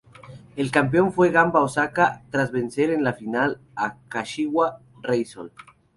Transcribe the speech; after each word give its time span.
El 0.55 0.71
campeón 0.71 1.13
fue 1.13 1.29
Gamba 1.29 1.61
Osaka, 1.61 2.23
tras 2.31 2.51
vencer 2.51 2.89
en 2.89 3.03
la 3.03 3.13
final 3.13 3.61
a 3.75 3.99
Kashiwa 4.07 4.81
Reysol. 5.03 5.51